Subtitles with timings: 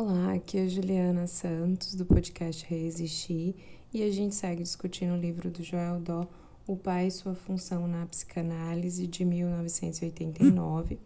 [0.00, 3.56] Olá, aqui é Juliana Santos, do podcast Resistir,
[3.92, 6.24] e a gente segue discutindo o livro do Joel Dó,
[6.68, 11.00] O Pai e Sua Função na Psicanálise, de 1989.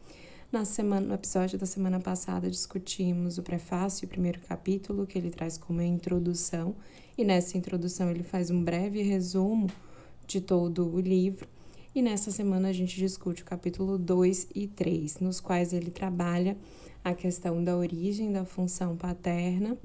[0.53, 5.31] Na semana, no episódio da semana passada, discutimos o prefácio o primeiro capítulo, que ele
[5.31, 6.77] traz como introdução,
[7.17, 9.69] e nessa introdução ele faz um breve resumo
[10.27, 11.49] de todo o livro.
[11.95, 16.59] E nessa semana a gente discute o capítulo 2 e 3, nos quais ele trabalha
[17.05, 19.77] a questão da origem da função paterna,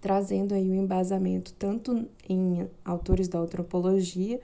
[0.00, 4.40] trazendo aí o um embasamento tanto em autores da antropologia,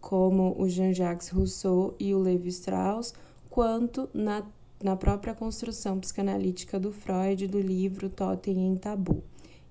[0.00, 3.12] como o Jean-Jacques Rousseau e o Levi Strauss,
[3.50, 4.46] quanto na,
[4.80, 9.24] na própria construção psicanalítica do Freud do livro Totem em Tabu.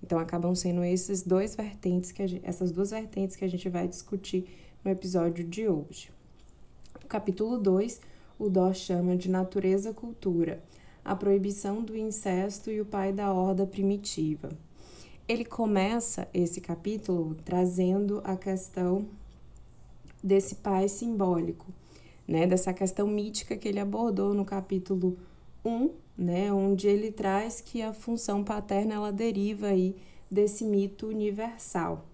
[0.03, 3.88] Então acabam sendo esses dois vertentes que gente, essas duas vertentes que a gente vai
[3.88, 4.45] discutir
[4.84, 6.11] no episódio de hoje.
[7.03, 8.02] O capítulo 2,
[8.38, 10.61] o Dó chama de natureza cultura
[11.07, 14.49] a proibição do incesto e o pai da horda primitiva.
[15.25, 19.08] Ele começa esse capítulo trazendo a questão
[20.22, 21.66] desse pai simbólico,
[22.27, 25.17] né, dessa questão mítica que ele abordou no capítulo
[25.64, 29.95] 1, né, onde ele traz que a função paterna ela deriva aí
[30.30, 32.05] desse mito universal.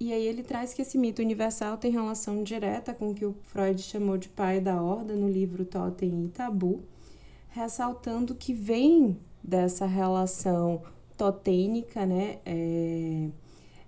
[0.00, 3.36] E aí ele traz que esse mito universal tem relação direta com o que o
[3.44, 6.82] Freud chamou de pai da horda no livro Totem e Tabu,
[7.50, 10.82] ressaltando que vem dessa relação
[11.16, 13.28] totênica, né, é,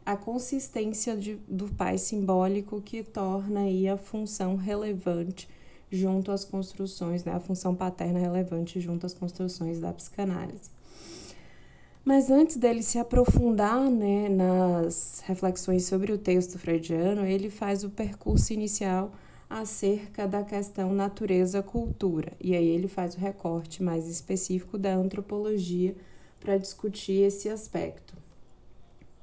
[0.05, 5.49] a consistência de, do pai simbólico que torna aí a função relevante
[5.91, 10.71] junto às construções, né, a função paterna relevante junto às construções da psicanálise.
[12.05, 17.91] Mas antes dele se aprofundar né, nas reflexões sobre o texto freudiano, ele faz o
[17.91, 19.13] percurso inicial
[19.53, 22.33] acerca da questão natureza-cultura.
[22.41, 25.95] E aí ele faz o recorte mais específico da antropologia
[26.41, 28.17] para discutir esse aspecto.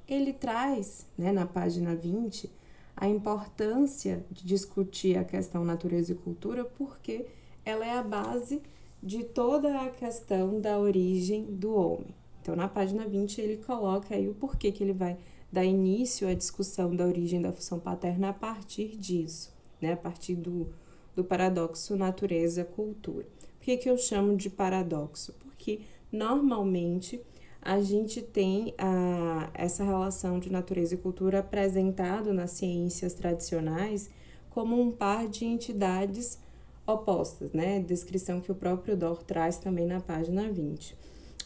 [0.06, 2.48] Ele traz, né, na página 20,
[2.96, 7.26] a importância de discutir a questão natureza e cultura porque
[7.64, 8.62] ela é a base
[9.02, 12.14] de toda a questão da origem do homem.
[12.40, 15.18] Então, na página 20, ele coloca aí o porquê que ele vai
[15.50, 19.49] dar início à discussão da origem da função paterna a partir disso
[19.80, 20.68] né, a partir do,
[21.14, 23.26] do paradoxo natureza-cultura.
[23.58, 25.34] Por que, que eu chamo de paradoxo?
[25.40, 25.80] Porque
[26.10, 27.20] normalmente
[27.62, 34.10] a gente tem a, essa relação de natureza e cultura apresentado nas ciências tradicionais
[34.48, 36.38] como um par de entidades
[36.86, 37.78] opostas, né?
[37.80, 40.96] Descrição que o próprio Dor traz também na página 20.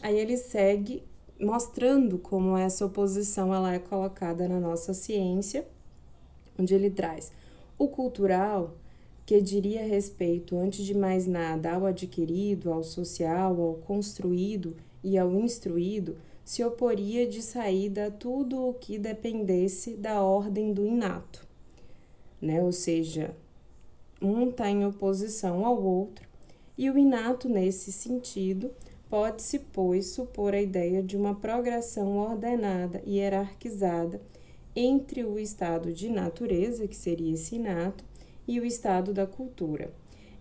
[0.01, 1.03] Aí ele segue
[1.39, 5.67] mostrando como essa oposição ela é colocada na nossa ciência,
[6.57, 7.31] onde ele traz
[7.77, 8.75] o cultural,
[9.25, 15.33] que diria respeito, antes de mais nada, ao adquirido, ao social, ao construído e ao
[15.33, 21.45] instruído, se oporia de saída a tudo o que dependesse da ordem do inato,
[22.39, 22.61] né?
[22.61, 23.35] Ou seja,
[24.21, 26.27] um está em oposição ao outro,
[26.77, 28.69] e o inato, nesse sentido,
[29.09, 34.21] pode-se, pois, supor a ideia de uma progressão ordenada e hierarquizada
[34.75, 38.03] entre o estado de natureza, que seria esse inato,
[38.47, 39.93] e o estado da cultura.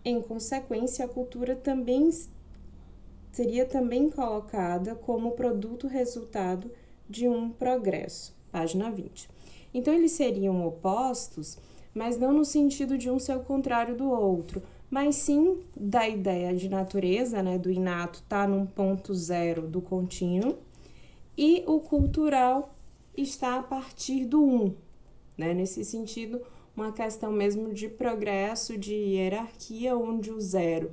[0.05, 2.11] Em consequência, a cultura também
[3.33, 6.71] seria também colocada como produto resultado
[7.09, 8.35] de um progresso.
[8.53, 9.29] Página 20.
[9.73, 11.59] Então, eles seriam opostos,
[11.93, 16.55] mas não no sentido de um ser o contrário do outro, mas sim da ideia
[16.55, 20.57] de natureza, né, do inato, tá num ponto zero do contínuo,
[21.37, 22.74] e o cultural
[23.17, 24.75] está a partir do 1, um,
[25.37, 25.55] né?
[25.55, 26.41] Nesse sentido,
[26.77, 30.93] uma questão mesmo de progresso, de hierarquia, onde o zero,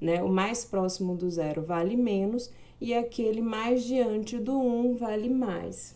[0.00, 0.22] né?
[0.22, 2.50] O mais próximo do zero vale menos
[2.80, 5.94] e aquele mais diante do 1 um vale mais.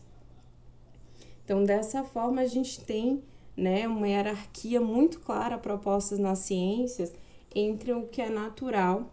[1.44, 3.22] Então, dessa forma, a gente tem
[3.56, 7.12] né, uma hierarquia muito clara proposta nas ciências
[7.54, 9.10] entre o que é natural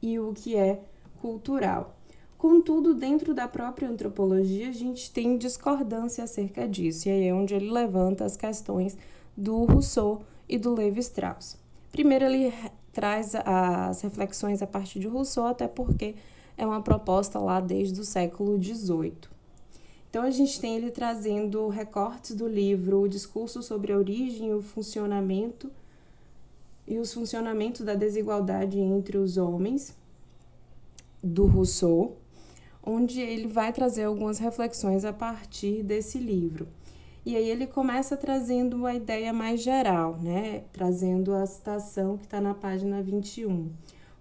[0.00, 0.80] e o que é
[1.20, 1.97] cultural.
[2.38, 7.52] Contudo, dentro da própria antropologia, a gente tem discordância acerca disso, e aí é onde
[7.52, 8.96] ele levanta as questões
[9.36, 11.58] do Rousseau e do Levi Strauss.
[11.90, 12.54] Primeiro, ele
[12.92, 16.14] traz as reflexões a partir de Rousseau, até porque
[16.56, 19.14] é uma proposta lá desde o século XVIII.
[20.08, 24.54] Então, a gente tem ele trazendo recortes do livro O Discurso sobre a Origem e
[24.54, 25.68] o Funcionamento
[26.86, 29.94] e os funcionamentos da desigualdade entre os homens,
[31.22, 32.16] do Rousseau,
[32.88, 36.66] onde ele vai trazer algumas reflexões a partir desse livro.
[37.24, 40.64] E aí ele começa trazendo a ideia mais geral, né?
[40.72, 43.70] Trazendo a citação que está na página 21.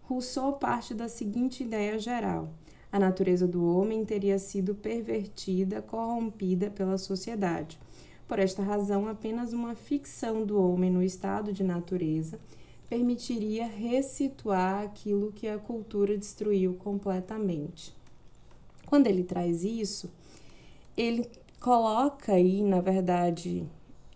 [0.02, 2.50] Rousseau parte da seguinte ideia geral:
[2.92, 7.80] a natureza do homem teria sido pervertida, corrompida pela sociedade.
[8.28, 12.38] Por esta razão, apenas uma ficção do homem no estado de natureza
[12.90, 17.97] permitiria ressituar aquilo que a cultura destruiu completamente.
[18.88, 20.10] Quando ele traz isso,
[20.96, 21.30] ele
[21.60, 23.68] coloca aí, na verdade,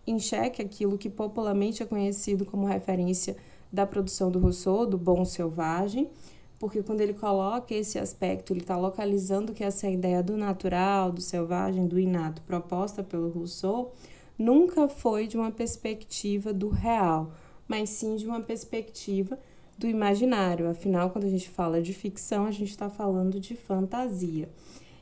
[0.06, 3.36] em xeque aquilo que popularmente é conhecido como referência
[3.70, 6.10] da produção do Rousseau, do bom selvagem,
[6.58, 11.20] porque quando ele coloca esse aspecto, ele está localizando que essa ideia do natural, do
[11.20, 13.92] selvagem, do inato, proposta pelo Rousseau,
[14.38, 17.32] nunca foi de uma perspectiva do real,
[17.68, 19.38] mas sim de uma perspectiva
[19.82, 20.70] do imaginário.
[20.70, 24.48] Afinal, quando a gente fala de ficção, a gente está falando de fantasia.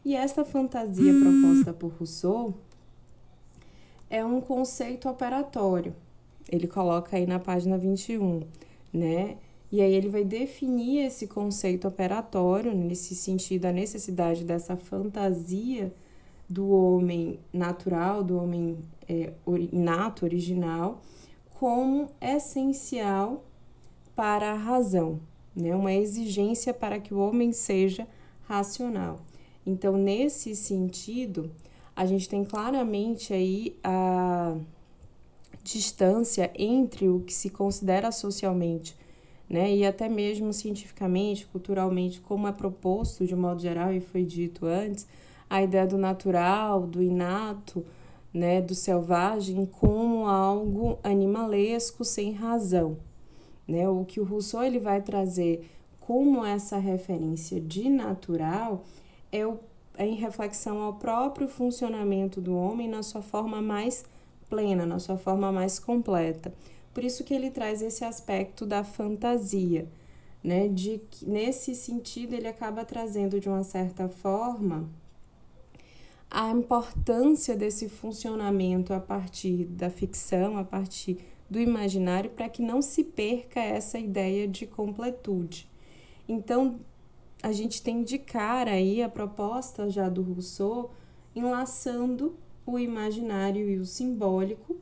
[0.03, 2.55] E essa fantasia proposta por Rousseau
[4.09, 5.95] é um conceito operatório.
[6.51, 8.43] Ele coloca aí na página 21,
[8.93, 9.37] né?
[9.71, 15.93] E aí ele vai definir esse conceito operatório, nesse sentido, a necessidade dessa fantasia
[16.49, 21.01] do homem natural, do homem é, original,
[21.51, 23.45] como essencial
[24.21, 25.19] para a razão,
[25.57, 25.75] né?
[25.75, 28.07] uma exigência para que o homem seja
[28.43, 29.23] racional.
[29.65, 31.51] Então, nesse sentido,
[31.97, 34.59] a gente tem claramente aí a
[35.65, 38.95] distância entre o que se considera socialmente,
[39.49, 44.67] né, e até mesmo cientificamente, culturalmente, como é proposto de modo geral e foi dito
[44.67, 45.07] antes,
[45.49, 47.87] a ideia do natural, do inato,
[48.35, 52.99] né, do selvagem como algo animalesco sem razão,
[53.71, 53.89] né?
[53.89, 55.71] O que o Rousseau ele vai trazer
[56.01, 58.85] como essa referência de natural
[59.31, 59.59] é, o,
[59.97, 64.05] é em reflexão ao próprio funcionamento do homem na sua forma mais
[64.49, 66.53] plena, na sua forma mais completa.
[66.93, 69.87] Por isso que ele traz esse aspecto da fantasia,
[70.43, 70.67] né?
[70.67, 74.89] De que nesse sentido ele acaba trazendo de uma certa forma
[76.31, 81.19] a importância desse funcionamento a partir da ficção, a partir
[81.51, 85.69] do imaginário, para que não se perca essa ideia de completude.
[86.29, 86.79] Então,
[87.43, 90.93] a gente tem de cara aí a proposta já do Rousseau
[91.35, 94.77] enlaçando o imaginário e o simbólico,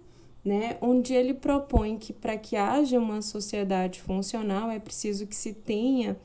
[0.44, 5.52] né, onde ele propõe que para que haja uma sociedade funcional é preciso que se
[5.52, 6.16] tenha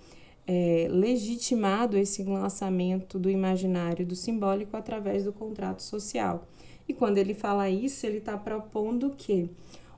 [0.46, 6.48] é, legitimado esse enlaçamento do imaginário e do simbólico através do contrato social.
[6.88, 9.50] E quando ele fala isso, ele está propondo que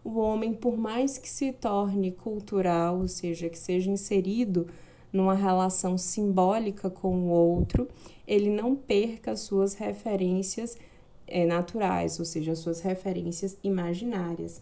[0.05, 4.67] o homem, por mais que se torne cultural, ou seja, que seja inserido
[5.11, 7.87] numa relação simbólica com o outro,
[8.27, 10.77] ele não perca suas referências
[11.25, 14.61] é, naturais, ou seja, suas referências imaginárias.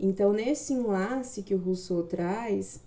[0.00, 2.80] Então, nesse enlace que o Rousseau traz,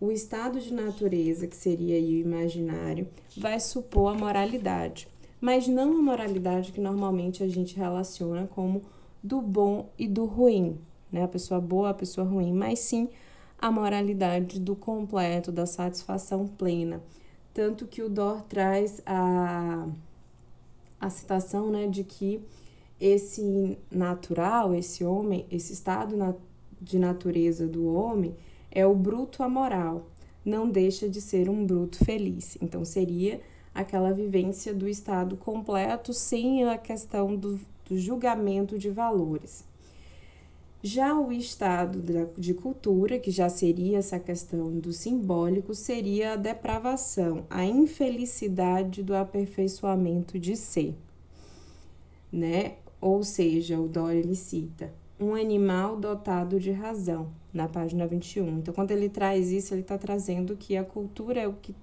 [0.00, 3.06] o estado de natureza, que seria o imaginário,
[3.36, 5.06] vai supor a moralidade,
[5.38, 8.82] mas não a moralidade que normalmente a gente relaciona como
[9.22, 10.78] do bom e do ruim,
[11.10, 11.24] né?
[11.24, 13.08] A pessoa boa, a pessoa ruim, mas sim
[13.58, 17.02] a moralidade do completo, da satisfação plena.
[17.52, 19.86] Tanto que o Dor traz a,
[20.98, 22.40] a citação né, de que
[22.98, 26.16] esse natural, esse homem, esse estado
[26.80, 28.34] de natureza do homem
[28.70, 30.06] é o bruto amoral,
[30.44, 32.56] não deixa de ser um bruto feliz.
[32.62, 33.40] Então, seria
[33.74, 39.64] aquela vivência do estado completo sem a questão do, do julgamento de valores.
[40.80, 42.00] Já o estado
[42.38, 49.14] de cultura, que já seria essa questão do simbólico, seria a depravação, a infelicidade do
[49.14, 50.94] aperfeiçoamento de ser,
[52.32, 52.76] né?
[53.00, 58.60] Ou seja, o Dória ele cita um animal dotado de razão, na página 21.
[58.60, 61.74] Então, quando ele traz isso, ele está trazendo que a cultura é o que,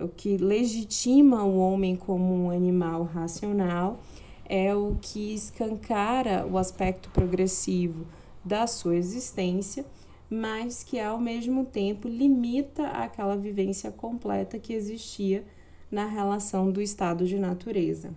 [0.00, 4.00] é o que legitima o homem como um animal racional
[4.48, 8.06] é o que escancara o aspecto progressivo
[8.44, 9.84] da sua existência,
[10.30, 15.44] mas que ao mesmo tempo limita aquela vivência completa que existia
[15.90, 18.14] na relação do estado de natureza.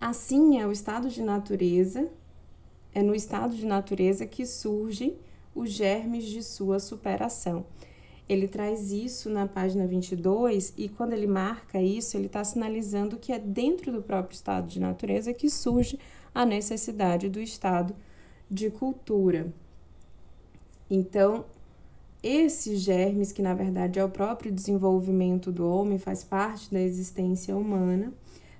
[0.00, 2.08] Assim, é o estado de natureza,
[2.94, 5.16] é no estado de natureza que surgem
[5.54, 7.64] os germes de sua superação.
[8.28, 13.32] Ele traz isso na página 22 e quando ele marca isso, ele está sinalizando que
[13.32, 15.96] é dentro do próprio estado de natureza que surge
[16.34, 17.94] a necessidade do estado
[18.50, 19.52] de cultura.
[20.90, 21.44] Então,
[22.20, 27.56] esses germes, que na verdade é o próprio desenvolvimento do homem, faz parte da existência
[27.56, 28.12] humana,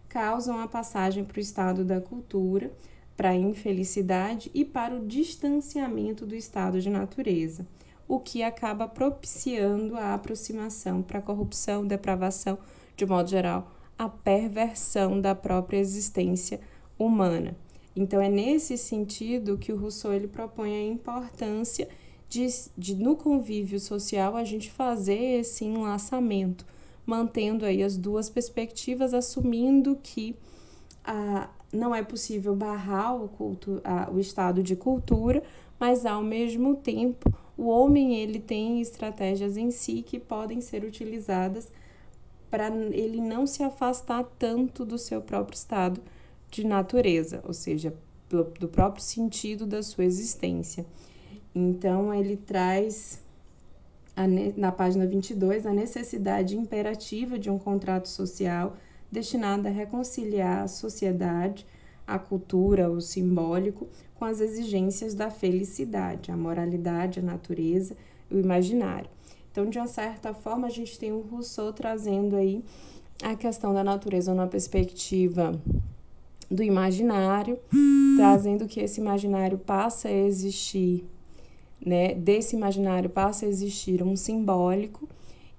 [0.09, 2.71] causam a passagem para o estado da cultura,
[3.17, 7.67] para a infelicidade e para o distanciamento do estado de natureza
[8.09, 12.59] o que acaba propiciando a aproximação para a corrupção, depravação,
[12.97, 16.61] de modo geral, a perversão da própria existência
[16.99, 17.57] humana.
[17.95, 21.89] Então é nesse sentido que o Rousseau ele propõe a importância
[22.29, 22.47] de,
[22.77, 26.67] de no convívio social a gente fazer esse enlaçamento,
[27.07, 30.37] mantendo aí as duas perspectivas, assumindo que
[31.05, 35.43] a, não é possível barrar o, culto, a, o estado de cultura,
[35.79, 41.69] mas ao mesmo tempo o homem ele tem estratégias em si que podem ser utilizadas
[42.51, 46.01] para ele não se afastar tanto do seu próprio estado
[46.51, 47.93] de natureza, ou seja,
[48.29, 50.87] do, próprio sentido da sua existência.
[51.55, 53.21] Então ele traz
[54.57, 58.77] na página 22 a necessidade imperativa de um contrato social
[59.11, 61.67] destinado a reconciliar a sociedade,
[62.07, 67.97] a cultura, o simbólico, com as exigências da felicidade, a moralidade, a natureza
[68.31, 69.09] o imaginário.
[69.51, 72.63] Então, de uma certa forma, a gente tem o Rousseau trazendo aí
[73.23, 75.59] a questão da natureza numa perspectiva
[76.51, 77.59] do imaginário,
[78.17, 81.05] trazendo que esse imaginário passa a existir,
[81.85, 82.15] né?
[82.15, 85.09] Desse imaginário passa a existir um simbólico,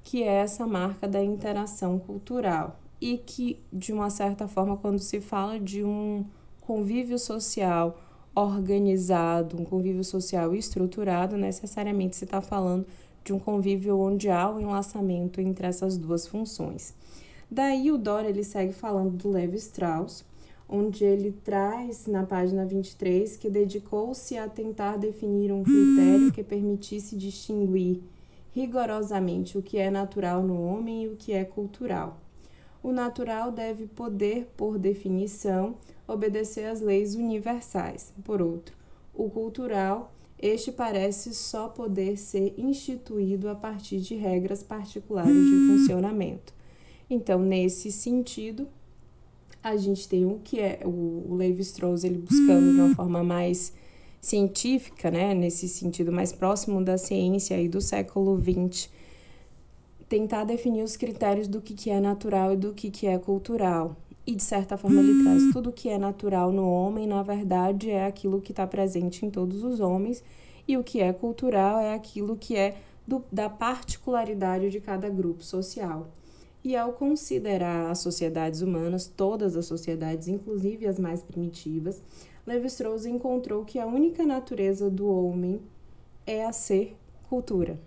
[0.04, 5.20] que é essa marca da interação cultural, e que, de uma certa forma, quando se
[5.20, 6.24] fala de um
[6.68, 7.98] convívio social
[8.36, 12.86] organizado, um convívio social estruturado, necessariamente se está falando
[13.24, 16.94] de um convívio onde há o um enlaçamento entre essas duas funções.
[17.50, 20.26] Daí o Dória ele segue falando do Levi Strauss,
[20.68, 27.16] onde ele traz na página 23 que dedicou-se a tentar definir um critério que permitisse
[27.16, 28.02] distinguir
[28.52, 32.20] rigorosamente o que é natural no homem e o que é cultural.
[32.84, 35.76] O natural deve poder, por definição,
[36.08, 38.14] obedecer às leis universais.
[38.24, 38.76] Por outro,
[39.14, 46.54] o cultural, este parece só poder ser instituído a partir de regras particulares de funcionamento.
[47.10, 48.68] Então, nesse sentido,
[49.64, 53.74] a gente tem o que é o, Levi-Strauss ele buscando de uma forma mais
[54.22, 58.90] científica, né, nesse sentido mais próximo da ciência e do século XX,
[60.08, 63.96] tentar definir os critérios do que, que é natural e do que, que é cultural.
[64.28, 68.06] E, de certa forma, ele traz tudo que é natural no homem, na verdade, é
[68.06, 70.22] aquilo que está presente em todos os homens,
[70.68, 72.76] e o que é cultural é aquilo que é
[73.08, 76.10] do, da particularidade de cada grupo social.
[76.62, 82.02] E ao considerar as sociedades humanas, todas as sociedades, inclusive as mais primitivas,
[82.46, 85.62] Levi-Strauss encontrou que a única natureza do homem
[86.26, 86.98] é a ser
[87.30, 87.80] cultura,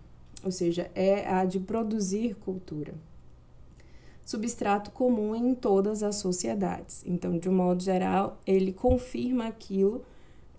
[0.43, 2.95] ou seja, é a de produzir cultura
[4.31, 7.03] substrato comum em todas as sociedades.
[7.05, 10.05] Então, de um modo geral, ele confirma aquilo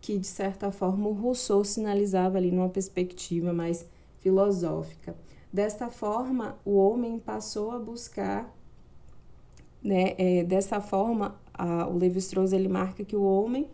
[0.01, 3.88] que, de certa forma, o Rousseau sinalizava ali numa perspectiva mais
[4.20, 5.16] filosófica.
[5.54, 8.54] Desta forma, o homem passou a buscar,
[9.82, 13.70] né, é, dessa forma, a, o Levi-Strauss ele marca que o homem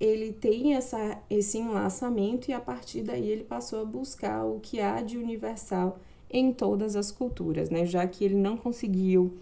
[0.00, 4.80] ele tem essa, esse enlaçamento e a partir daí ele passou a buscar o que
[4.80, 6.00] há de universal
[6.32, 7.84] em todas as culturas, né?
[7.84, 9.34] Já que ele não conseguiu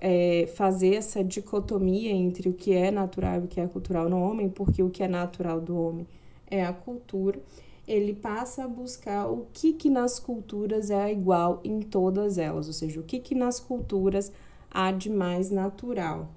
[0.00, 4.20] é, fazer essa dicotomia entre o que é natural e o que é cultural no
[4.20, 6.06] homem, porque o que é natural do homem
[6.48, 7.40] é a cultura,
[7.86, 12.72] ele passa a buscar o que, que nas culturas é igual em todas elas, ou
[12.72, 14.32] seja, o que, que nas culturas
[14.70, 16.28] há de mais natural.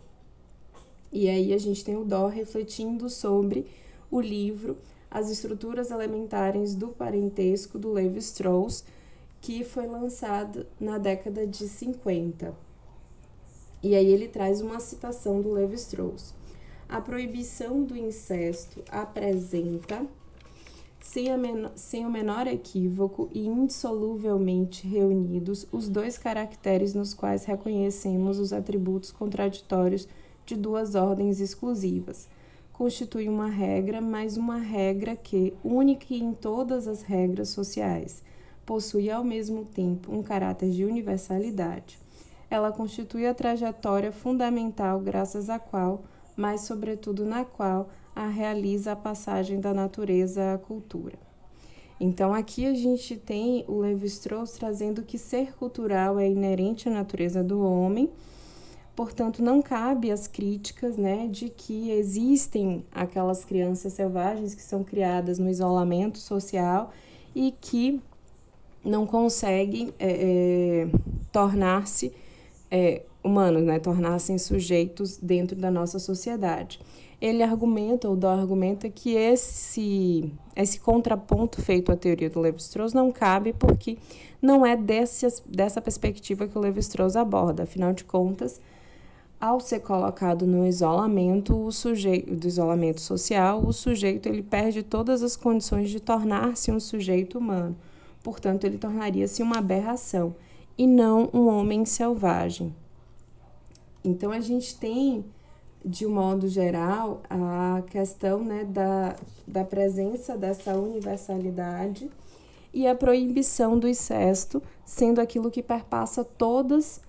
[1.11, 3.65] E aí a gente tem o Dó refletindo sobre
[4.11, 4.77] o livro
[5.09, 8.85] As Estruturas Elementares do Parentesco, do Levi Strauss,
[9.41, 12.53] que foi lançado na década de 50.
[13.81, 16.33] E aí ele traz uma citação do Levi Strauss.
[16.87, 20.05] A proibição do incesto apresenta,
[20.99, 21.27] sem,
[21.75, 29.11] sem o menor equívoco e indissoluvelmente reunidos, os dois caracteres nos quais reconhecemos os atributos
[29.11, 30.07] contraditórios
[30.45, 32.27] de duas ordens exclusivas.
[32.73, 38.23] Constitui uma regra, mas uma regra que, única em todas as regras sociais,
[38.69, 41.97] possui ao mesmo tempo um caráter de universalidade.
[42.51, 46.03] Ela constitui a trajetória fundamental graças à qual,
[46.35, 51.17] mas sobretudo na qual, a realiza a passagem da natureza à cultura.
[51.99, 57.43] Então aqui a gente tem o Levi-Strauss trazendo que ser cultural é inerente à natureza
[57.43, 58.07] do homem,
[58.95, 65.39] portanto não cabe as críticas, né, de que existem aquelas crianças selvagens que são criadas
[65.39, 66.93] no isolamento social
[67.33, 67.99] e que
[68.83, 70.87] não conseguem é, é,
[71.31, 72.11] tornar-se
[72.71, 73.79] é, humanos, né?
[73.79, 76.79] tornar-se sujeitos dentro da nossa sociedade.
[77.21, 83.11] ele argumenta, ou Dó argumenta, que esse, esse contraponto feito à teoria do Levi-Strauss não
[83.11, 83.97] cabe porque
[84.41, 87.63] não é desse, dessa perspectiva que o Levi-Strauss aborda.
[87.63, 88.61] Afinal de contas,
[89.39, 95.23] ao ser colocado no isolamento, o sujeito, do isolamento social, o sujeito ele perde todas
[95.23, 97.75] as condições de tornar-se um sujeito humano.
[98.23, 100.35] Portanto, ele tornaria-se uma aberração
[100.77, 102.75] e não um homem selvagem.
[104.03, 105.25] Então, a gente tem,
[105.83, 109.15] de um modo geral, a questão né, da,
[109.47, 112.09] da presença dessa universalidade
[112.73, 117.01] e a proibição do incesto sendo aquilo que perpassa todas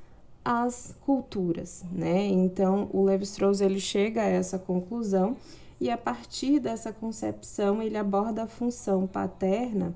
[0.44, 2.26] as culturas, né?
[2.26, 5.36] Então, o Levi-Strauss ele chega a essa conclusão
[5.80, 9.94] e a partir dessa concepção ele aborda a função paterna,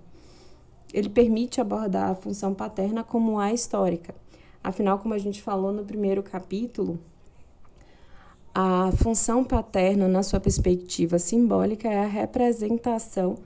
[0.95, 4.15] ele permite abordar a função paterna como a histórica.
[4.63, 7.01] Afinal, como a gente falou no primeiro capítulo,
[8.55, 13.39] a função paterna, na sua perspectiva simbólica, é a representação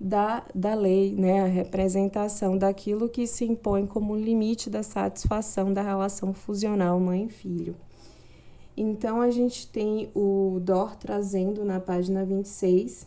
[0.00, 1.42] da, da lei, né?
[1.42, 7.76] a representação daquilo que se impõe como limite da satisfação da relação fusional mãe-filho.
[8.74, 13.06] Então, a gente tem o Dor trazendo na página 26,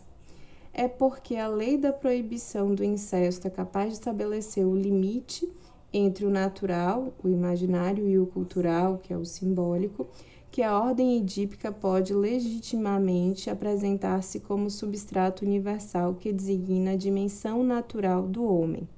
[0.72, 5.48] é porque a lei da proibição do incesto é capaz de estabelecer o limite
[5.92, 10.06] entre o natural, o imaginário, e o cultural, que é o simbólico,
[10.50, 18.22] que a ordem edípica pode legitimamente apresentar-se como substrato universal que designa a dimensão natural
[18.22, 18.88] do homem.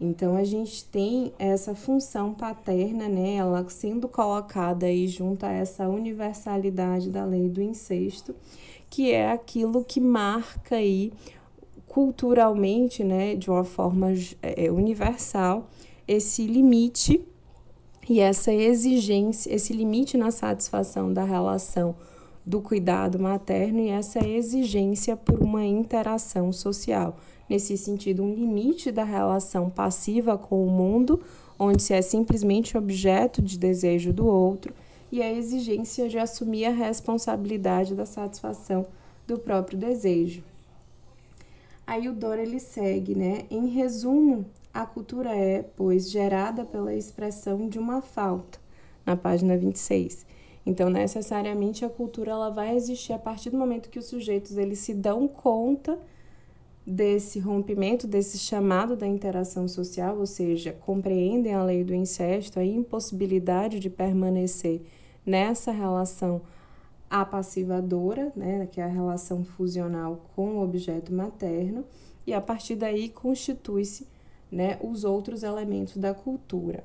[0.00, 5.88] Então a gente tem essa função paterna, né, ela sendo colocada aí junto a essa
[5.88, 8.34] universalidade da lei do incesto,
[8.92, 11.14] que é aquilo que marca aí
[11.86, 14.08] culturalmente, né, de uma forma
[14.42, 15.66] é, universal,
[16.06, 17.26] esse limite
[18.06, 21.94] e essa exigência, esse limite na satisfação da relação
[22.44, 27.16] do cuidado materno e essa exigência por uma interação social.
[27.48, 31.18] Nesse sentido, um limite da relação passiva com o mundo,
[31.58, 34.74] onde se é simplesmente objeto de desejo do outro,
[35.12, 38.86] e a exigência de assumir a responsabilidade da satisfação
[39.26, 40.42] do próprio desejo.
[41.86, 43.44] Aí o Dora ele segue, né?
[43.50, 48.58] Em resumo, a cultura é, pois, gerada pela expressão de uma falta,
[49.04, 50.24] na página 26.
[50.64, 54.78] Então, necessariamente a cultura ela vai existir a partir do momento que os sujeitos eles
[54.78, 55.98] se dão conta
[56.86, 62.64] desse rompimento, desse chamado da interação social, ou seja, compreendem a lei do incesto, a
[62.64, 64.80] impossibilidade de permanecer
[65.24, 66.42] nessa relação
[67.08, 71.84] apassivadora, né, que é a relação fusional com o objeto materno,
[72.26, 74.06] e a partir daí constitui-se
[74.50, 76.84] né, os outros elementos da cultura.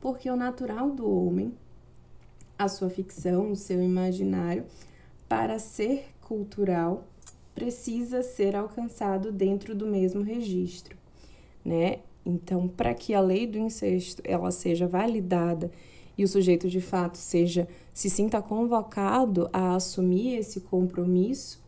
[0.00, 1.54] Porque o natural do homem,
[2.58, 4.64] a sua ficção, o seu imaginário,
[5.28, 7.04] para ser cultural,
[7.54, 10.96] precisa ser alcançado dentro do mesmo registro,
[11.64, 12.00] né?
[12.24, 15.70] Então, para que a lei do incesto ela seja validada
[16.16, 21.62] e o sujeito de fato seja se sinta convocado a assumir esse compromisso,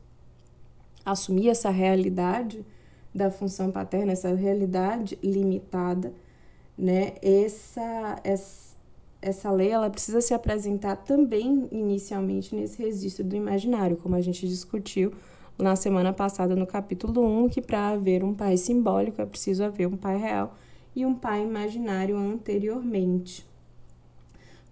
[1.05, 2.65] assumir essa realidade
[3.15, 6.13] da função paterna, essa realidade limitada,
[6.77, 7.15] né?
[7.23, 8.77] Essa, essa,
[9.21, 14.47] essa lei ela precisa se apresentar também inicialmente nesse registro do imaginário, como a gente
[14.47, 15.13] discutiu
[15.61, 19.87] na semana passada no capítulo 1, que para haver um pai simbólico é preciso haver
[19.87, 20.57] um pai real
[20.97, 23.47] e um pai imaginário anteriormente.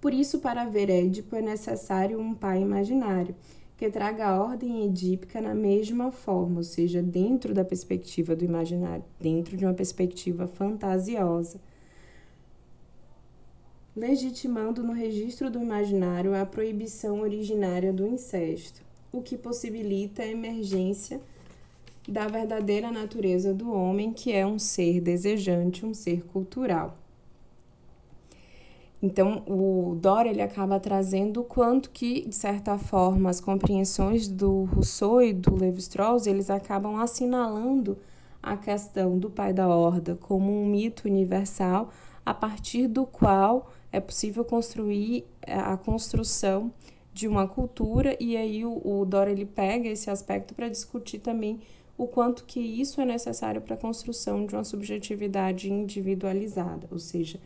[0.01, 3.35] Por isso, para haver Édipo é necessário um pai imaginário
[3.77, 9.05] que traga a ordem edípica na mesma forma, ou seja, dentro da perspectiva do imaginário,
[9.21, 11.61] dentro de uma perspectiva fantasiosa,
[13.95, 21.21] legitimando no registro do imaginário a proibição originária do incesto, o que possibilita a emergência
[22.09, 26.97] da verdadeira natureza do homem, que é um ser desejante, um ser cultural.
[29.01, 34.65] Então, o Dora ele acaba trazendo o quanto que, de certa forma, as compreensões do
[34.65, 37.97] Rousseau e do Levi-Strauss, eles acabam assinalando
[38.43, 41.91] a questão do pai da horda como um mito universal
[42.25, 46.73] a partir do qual é possível construir é, a construção
[47.19, 51.59] de uma cultura e aí o, o Dora ele pega esse aspecto para discutir também
[51.97, 57.41] o quanto que isso é necessário para a construção de uma subjetividade individualizada, ou seja,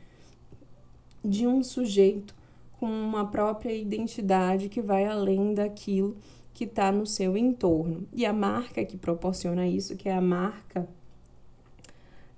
[1.24, 2.34] de um sujeito
[2.78, 6.18] com uma própria identidade que vai além daquilo
[6.52, 8.06] que está no seu entorno.
[8.12, 10.86] E a marca que proporciona isso, que é a marca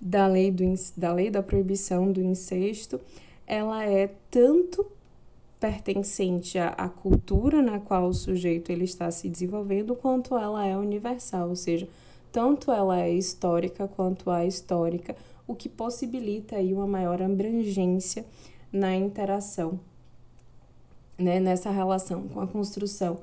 [0.01, 0.63] da lei, do,
[0.97, 3.01] da lei da proibição do incesto,
[3.45, 4.94] ela é tanto
[5.65, 11.49] pertencente à, cultura na qual o sujeito ele está se desenvolvendo, quanto ela é universal,
[11.49, 11.89] ou seja,
[12.31, 18.27] tanto ela é histórica quanto a histórica, o que possibilita aí uma maior abrangência
[18.71, 19.81] na interação,
[21.17, 23.21] né, nessa relação com a construção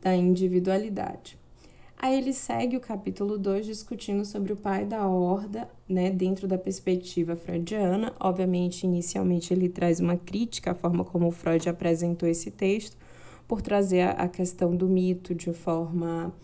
[0.00, 1.38] da individualidade.
[2.02, 6.58] Aí ele segue o capítulo 2 discutindo sobre o pai da horda, né, dentro da
[6.58, 8.12] perspectiva freudiana.
[8.18, 12.96] Obviamente, inicialmente ele traz uma crítica à forma como Freud apresentou esse texto,
[13.46, 16.34] por trazer a questão do mito de forma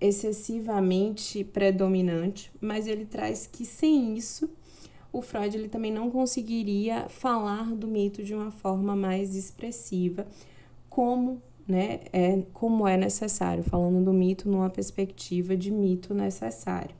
[0.00, 4.48] excessivamente predominante, mas ele traz que sem isso
[5.12, 10.26] o Freud ele também não conseguiria falar do mito de uma forma mais expressiva,
[10.88, 16.94] como né, é como é necessário, falando do mito numa perspectiva de mito necessário.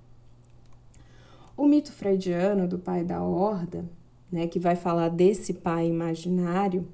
[1.57, 3.85] O mito freudiano do pai da horda,
[4.31, 6.89] né, que vai falar desse pai imaginário,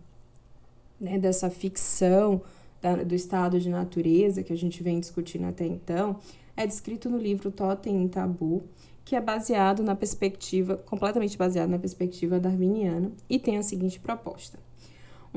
[1.00, 2.42] né, dessa ficção
[2.80, 6.16] da, do estado de natureza que a gente vem discutindo até então,
[6.56, 8.64] é descrito no livro Totem e Tabu,
[9.04, 14.58] que é baseado na perspectiva, completamente baseado na perspectiva darwiniana, e tem a seguinte proposta.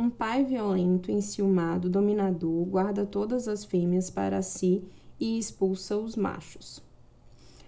[0.01, 4.83] Um pai violento, enciumado, dominador, guarda todas as fêmeas para si
[5.19, 6.81] e expulsa os machos.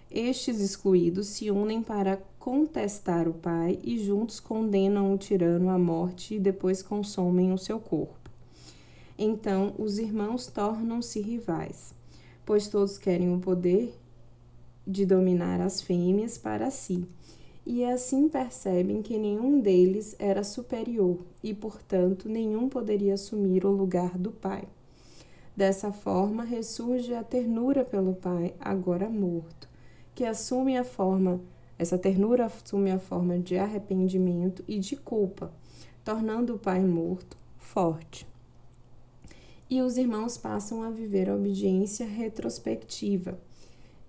[0.10, 6.34] Estes excluídos se unem para contestar o pai e juntos condenam o tirano à morte
[6.34, 8.32] e depois consomem o seu corpo.
[9.16, 11.94] Então os irmãos tornam-se rivais,
[12.44, 13.96] pois todos querem o poder
[14.88, 17.08] de dominar as fêmeas para si
[17.66, 24.18] e assim percebem que nenhum deles era superior e, portanto, nenhum poderia assumir o lugar
[24.18, 24.68] do pai.
[25.56, 29.70] Dessa forma, ressurge a ternura pelo pai, agora morto,
[30.14, 31.40] que assume a forma,
[31.80, 35.54] essa ternura assume a forma de arrependimento e de culpa,
[36.04, 38.28] tornando o pai morto forte.
[39.70, 43.40] E os irmãos passam a viver a obediência retrospectiva,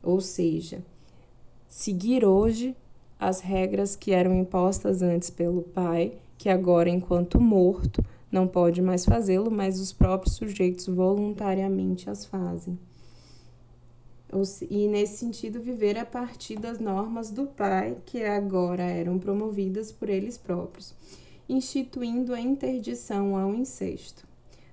[0.02, 0.84] ou seja,
[1.68, 2.76] seguir hoje
[3.26, 9.04] as regras que eram impostas antes pelo pai, que agora, enquanto morto, não pode mais
[9.04, 12.78] fazê-lo, mas os próprios sujeitos voluntariamente as fazem.
[14.68, 20.10] E, nesse sentido, viver a partir das normas do pai, que agora eram promovidas por
[20.10, 20.92] eles próprios,
[21.48, 24.26] instituindo a interdição ao incesto,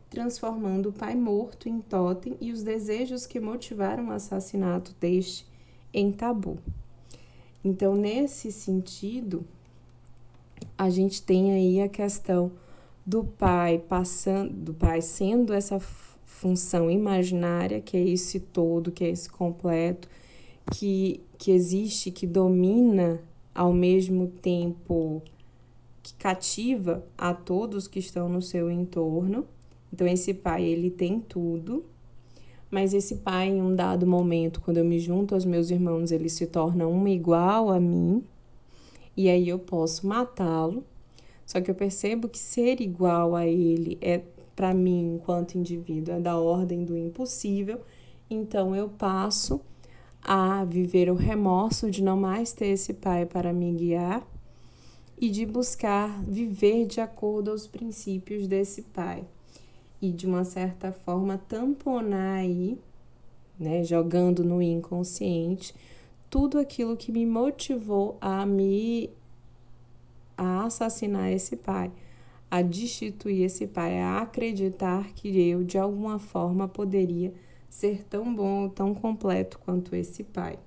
[0.09, 5.45] transformando o pai morto em totem e os desejos que motivaram o assassinato deste
[5.93, 6.57] em tabu.
[7.63, 9.45] Então, nesse sentido,
[10.77, 12.51] a gente tem aí a questão
[13.05, 19.09] do pai passando, do pai sendo essa função imaginária, que é esse todo, que é
[19.09, 20.09] esse completo,
[20.71, 23.21] que, que existe, que domina
[23.53, 25.21] ao mesmo tempo
[26.01, 29.45] que cativa a todos que estão no seu entorno.
[29.93, 31.85] Então esse pai, ele tem tudo,
[32.71, 36.29] mas esse pai, em um dado momento, quando eu me junto aos meus irmãos, ele
[36.29, 38.23] se torna um igual a mim,
[39.15, 40.85] e aí eu posso matá-lo.
[41.45, 44.21] Só que eu percebo que ser igual a ele é,
[44.55, 47.81] para mim, enquanto indivíduo, é da ordem do impossível.
[48.29, 49.59] Então eu passo
[50.23, 54.25] a viver o remorso de não mais ter esse pai para me guiar
[55.19, 59.25] e de buscar viver de acordo aos princípios desse pai
[60.01, 62.77] e de uma certa forma tamponar aí,
[63.59, 65.75] né, jogando no inconsciente,
[66.29, 69.09] tudo aquilo que me motivou a me
[70.37, 71.91] a assassinar esse pai,
[72.49, 77.33] a destituir esse pai, a acreditar que eu de alguma forma poderia
[77.69, 80.57] ser tão bom tão completo quanto esse pai.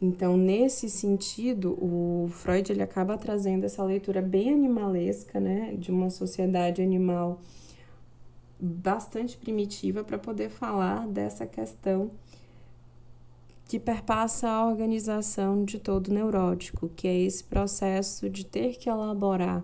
[0.00, 6.08] Então, nesse sentido, o Freud ele acaba trazendo essa leitura bem animalesca, né, de uma
[6.08, 7.40] sociedade animal
[8.60, 12.10] bastante primitiva para poder falar dessa questão
[13.66, 19.62] que perpassa a organização de todo neurótico, que é esse processo de ter que elaborar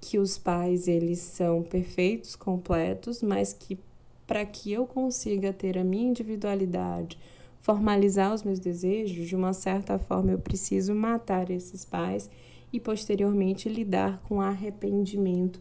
[0.00, 3.78] que os pais eles são perfeitos, completos, mas que
[4.26, 7.18] para que eu consiga ter a minha individualidade,
[7.62, 12.28] formalizar os meus desejos, de uma certa forma eu preciso matar esses pais
[12.72, 15.60] e posteriormente lidar com o arrependimento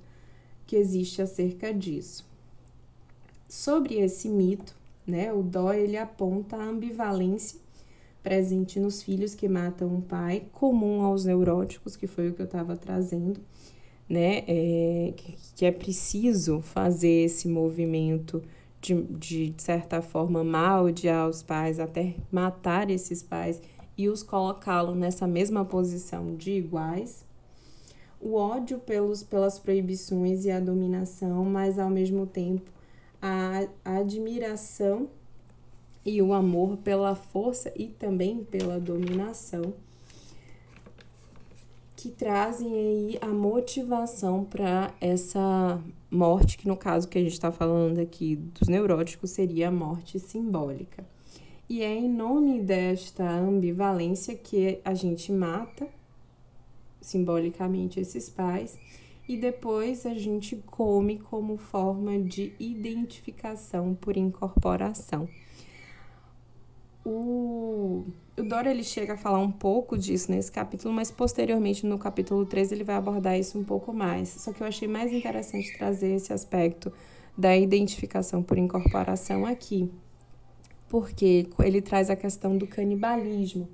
[0.66, 2.26] que existe acerca disso.
[3.48, 7.60] Sobre esse mito, né, o Dó ele aponta a ambivalência
[8.24, 12.46] presente nos filhos que matam o pai, comum aos neuróticos, que foi o que eu
[12.46, 13.40] estava trazendo,
[14.10, 15.14] né, é,
[15.56, 18.42] que é preciso fazer esse movimento
[18.82, 23.62] de, de, certa forma, mal odiar os pais, até matar esses pais
[23.96, 27.24] e os colocá-lo nessa mesma posição de iguais.
[28.20, 32.70] o ódio pelos, pelas proibições e a dominação, mas ao mesmo tempo
[33.22, 35.10] a, a admiração
[36.06, 39.74] e o amor pela força e também pela dominação
[42.02, 47.52] que trazem aí a motivação para essa morte, que no caso que a gente está
[47.52, 51.06] falando aqui dos neuróticos seria a morte simbólica.
[51.70, 55.88] E é em nome desta ambivalência que a gente mata
[57.00, 58.80] simbolicamente esses pais
[59.30, 65.30] e depois a gente come como forma de identificação por incorporação.
[67.04, 68.06] O,
[68.38, 72.46] o Dora ele chega a falar um pouco disso nesse capítulo, mas posteriormente no capítulo
[72.46, 74.30] 3 ele vai abordar isso um pouco mais.
[74.30, 76.92] Só que eu achei mais interessante trazer esse aspecto
[77.38, 79.90] da identificação por incorporação aqui,
[80.88, 83.68] porque ele traz a questão do canibalismo.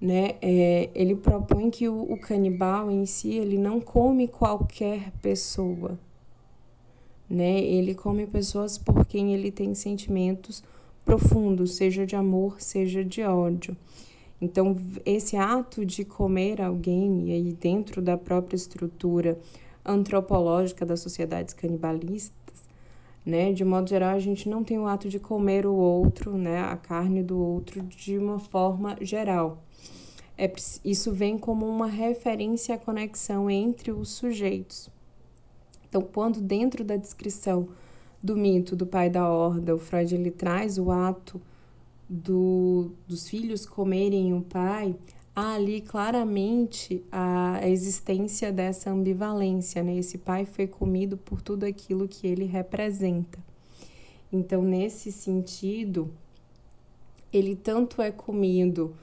[0.00, 0.36] Né?
[0.40, 5.98] É, ele propõe que o, o canibal em si ele não come qualquer pessoa,
[7.28, 7.60] né?
[7.60, 10.64] Ele come pessoas por quem ele tem sentimentos
[11.04, 13.76] profundo, seja de amor, seja de ódio.
[14.40, 19.38] Então, esse ato de comer alguém, e aí dentro da própria estrutura
[19.84, 22.34] antropológica das sociedades canibalistas,
[23.24, 26.60] né, de modo geral, a gente não tem o ato de comer o outro, né,
[26.62, 29.62] a carne do outro, de uma forma geral.
[30.38, 30.50] É,
[30.82, 34.88] isso vem como uma referência à conexão entre os sujeitos.
[35.86, 37.68] Então, quando dentro da descrição
[38.22, 41.40] do mito do pai da horda, o Freud ele traz o ato
[42.08, 44.94] do, dos filhos comerem o pai,
[45.34, 49.96] há ali claramente a existência dessa ambivalência, né?
[49.96, 53.38] Esse pai foi comido por tudo aquilo que ele representa.
[54.32, 56.10] Então, nesse sentido,
[57.32, 58.94] ele tanto é comido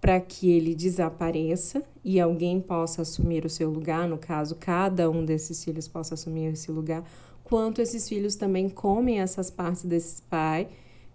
[0.00, 5.24] para que ele desapareça e alguém possa assumir o seu lugar, no caso, cada um
[5.24, 7.04] desses filhos possa assumir esse lugar,
[7.48, 10.66] quanto esses filhos também comem essas partes desse pai,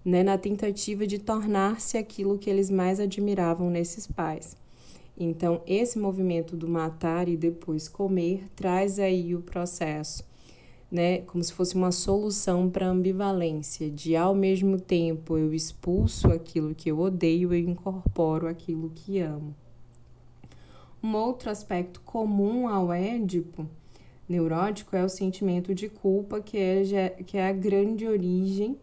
[0.04, 4.56] né, na tentativa de tornar-se aquilo que eles mais admiravam nesses pais.
[5.20, 10.24] Então, esse movimento do matar e depois comer traz aí o processo,
[10.90, 16.30] né, como se fosse uma solução para a ambivalência, de ao mesmo tempo eu expulso
[16.30, 19.54] aquilo que eu odeio e incorporo aquilo que amo.
[21.04, 23.68] Um outro aspecto comum ao Édipo
[24.32, 28.78] neurótico é o sentimento de culpa, que é, que é a grande origem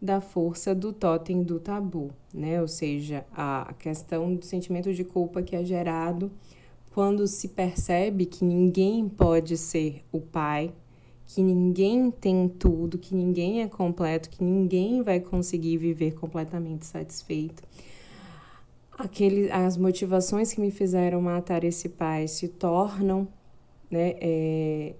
[0.00, 2.60] da força do totem do tabu, né?
[2.60, 6.30] Ou seja, a questão do sentimento de culpa que é gerado
[6.92, 10.72] quando se percebe que ninguém pode ser o pai,
[11.26, 17.62] que ninguém tem tudo, que ninguém é completo, que ninguém vai conseguir viver completamente satisfeito.
[18.96, 23.26] Aquele, as motivações que me fizeram matar esse pai se tornam
[23.94, 24.94] né, é,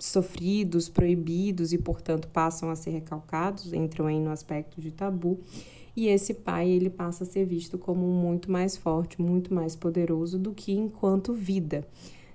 [0.00, 5.38] sofridos, proibidos e, portanto, passam a ser recalcados, entram aí no aspecto de tabu.
[5.96, 10.36] E esse pai, ele passa a ser visto como muito mais forte, muito mais poderoso
[10.36, 11.86] do que enquanto vida,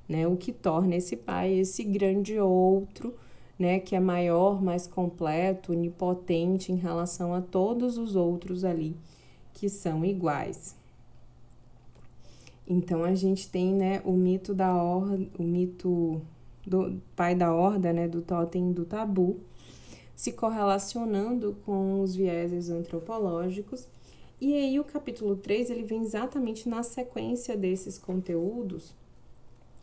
[0.08, 0.26] né?
[0.28, 3.14] O que torna esse pai esse grande outro,
[3.58, 8.96] né, que é maior, mais completo, onipotente em relação a todos os outros ali
[9.54, 10.76] que são iguais.
[12.68, 16.22] Então a gente tem, né, o mito da horda, o mito
[16.66, 19.40] do pai da horda, né, do totem do tabu,
[20.16, 23.88] se correlacionando com os vieses antropológicos.
[24.42, 28.96] E aí o capítulo 3, ele vem exatamente na sequência desses conteúdos.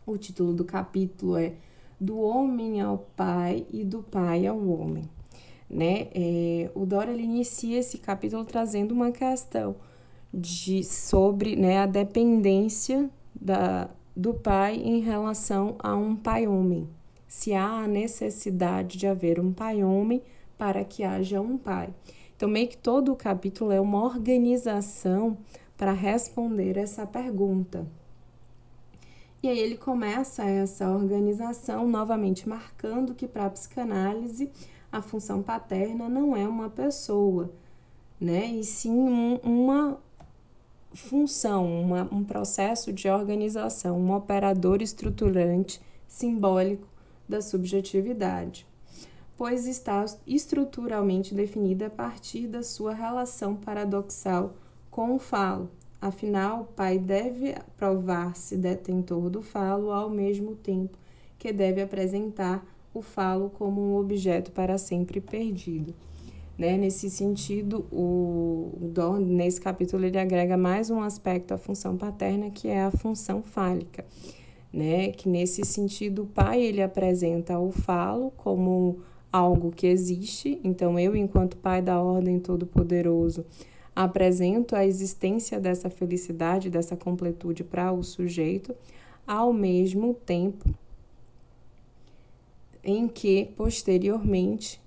[0.05, 1.53] O título do capítulo é
[1.99, 5.09] Do homem ao pai e do pai ao homem.
[5.69, 6.09] Né?
[6.13, 9.75] É, o Dora ele inicia esse capítulo trazendo uma questão
[10.33, 16.89] de, sobre né, a dependência da, do pai em relação a um pai homem.
[17.27, 20.21] Se há a necessidade de haver um pai homem
[20.57, 21.93] para que haja um pai.
[22.35, 25.37] Então, meio que todo o capítulo é uma organização
[25.77, 27.85] para responder essa pergunta.
[29.41, 34.49] E aí ele começa essa organização novamente marcando que para a psicanálise
[34.91, 37.51] a função paterna não é uma pessoa,
[38.19, 38.45] né?
[38.45, 39.99] E sim um, uma
[40.93, 46.87] função, uma, um processo de organização, um operador estruturante simbólico
[47.27, 48.67] da subjetividade,
[49.37, 54.53] pois está estruturalmente definida a partir da sua relação paradoxal
[54.91, 55.69] com o falo.
[55.99, 60.97] Afinal, o pai deve provar-se detentor do falo ao mesmo tempo
[61.39, 65.93] que deve apresentar o falo como um objeto para sempre perdido.
[66.57, 66.77] Né?
[66.77, 72.67] Nesse sentido, o, o nesse capítulo, ele agrega mais um aspecto à função paterna, que
[72.67, 74.05] é a função fálica.
[74.71, 75.11] né?
[75.11, 80.59] Que nesse sentido o pai ele apresenta o falo como algo que existe.
[80.63, 83.45] Então eu, enquanto pai da ordem todo-poderoso,
[83.95, 88.75] apresento a existência dessa felicidade, dessa completude para o sujeito,
[89.25, 90.69] ao mesmo tempo
[92.83, 94.81] em que posteriormente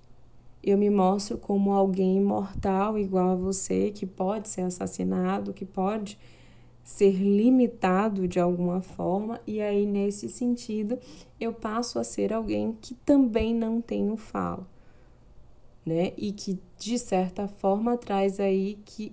[0.66, 6.18] eu me mostro como alguém imortal igual a você, que pode ser assassinado, que pode
[6.82, 10.98] ser limitado de alguma forma, e aí nesse sentido
[11.40, 14.66] eu passo a ser alguém que também não tem o falo,
[15.84, 16.12] né?
[16.16, 19.12] E que de certa forma traz aí que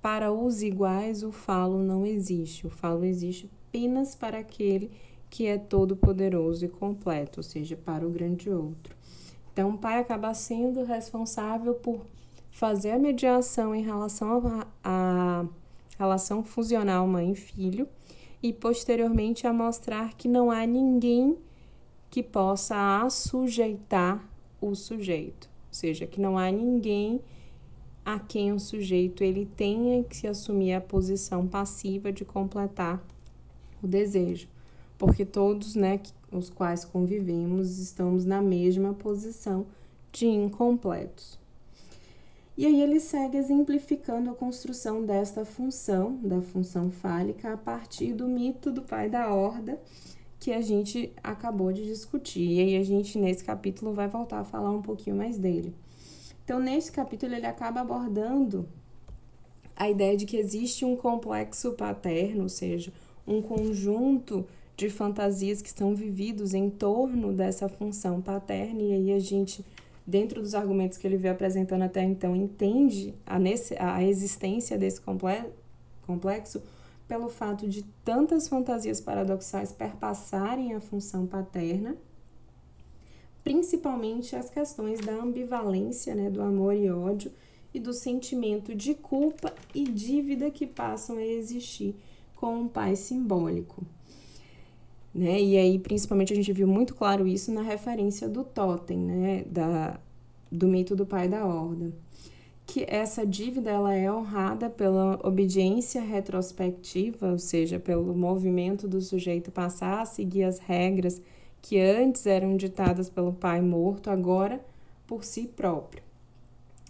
[0.00, 4.90] para os iguais o falo não existe, o falo existe apenas para aquele
[5.30, 8.94] que é todo poderoso e completo, ou seja, para o grande outro.
[9.52, 12.06] Então, o pai acaba sendo responsável por
[12.50, 15.46] fazer a mediação em relação a
[15.98, 17.88] relação fusional mãe-filho,
[18.42, 21.38] e posteriormente a mostrar que não há ninguém
[22.10, 24.28] que possa assujeitar
[24.60, 27.20] o sujeito, ou seja, que não há ninguém
[28.04, 33.00] a quem o sujeito ele tenha que se assumir a posição passiva de completar
[33.80, 34.48] o desejo,
[34.98, 35.98] porque todos, né,
[36.32, 39.66] os quais convivemos, estamos na mesma posição
[40.10, 41.38] de incompletos.
[42.56, 48.28] E aí ele segue exemplificando a construção desta função, da função fálica, a partir do
[48.28, 49.80] mito do pai da horda,
[50.38, 52.46] que a gente acabou de discutir.
[52.46, 55.74] E aí a gente, nesse capítulo, vai voltar a falar um pouquinho mais dele.
[56.44, 58.68] Então, nesse capítulo, ele acaba abordando
[59.74, 62.92] a ideia de que existe um complexo paterno, ou seja,
[63.26, 64.44] um conjunto
[64.76, 69.64] de fantasias que estão vividos em torno dessa função paterna, e aí a gente
[70.06, 75.00] dentro dos argumentos que ele veio apresentando até então, entende a, nesse, a existência desse
[76.06, 76.62] complexo
[77.06, 81.96] pelo fato de tantas fantasias paradoxais perpassarem a função paterna,
[83.44, 87.32] principalmente as questões da ambivalência, né, do amor e ódio
[87.74, 91.94] e do sentimento de culpa e dívida que passam a existir
[92.36, 93.84] com um pai simbólico.
[95.14, 95.40] Né?
[95.40, 99.44] E aí, principalmente, a gente viu muito claro isso na referência do totem, né?
[99.46, 100.00] Da,
[100.50, 101.92] do mito do pai da horda.
[102.66, 109.50] Que essa dívida ela é honrada pela obediência retrospectiva, ou seja, pelo movimento do sujeito
[109.50, 111.20] passar a seguir as regras
[111.60, 114.64] que antes eram ditadas pelo pai morto, agora
[115.06, 116.02] por si próprio.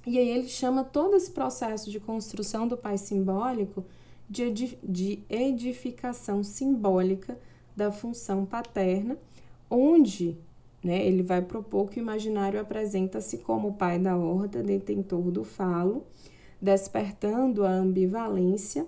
[0.07, 3.85] E aí ele chama todo esse processo de construção do pai simbólico
[4.29, 7.39] de edificação simbólica
[7.77, 9.17] da função paterna,
[9.71, 10.39] onde
[10.83, 15.45] né, ele vai propor que o imaginário apresenta-se como o pai da horda, detentor do
[15.45, 16.05] falo,
[16.61, 18.87] despertando a ambivalência,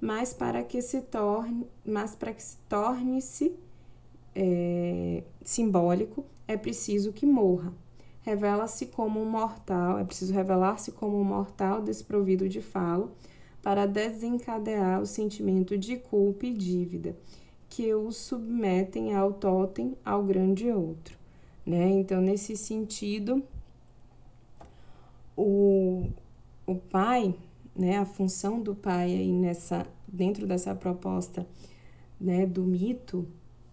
[0.00, 3.54] mas para que se torne, mas para que se torne-se
[4.34, 7.72] é, simbólico, é preciso que morra.
[8.22, 13.12] Revela-se como um mortal, é preciso revelar-se como um mortal desprovido de falo,
[13.62, 17.16] para desencadear o sentimento de culpa e dívida
[17.76, 21.14] que o submetem ao totem ao grande outro,
[21.66, 21.90] né?
[21.90, 23.42] Então, nesse sentido,
[25.36, 26.08] o,
[26.66, 27.34] o pai,
[27.76, 31.46] né, a função do pai aí nessa dentro dessa proposta,
[32.18, 33.28] né, do mito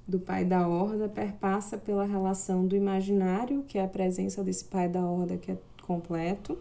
[0.06, 4.90] do pai da horda perpassa pela relação do imaginário, que é a presença desse pai
[4.90, 6.60] da horda que é completo,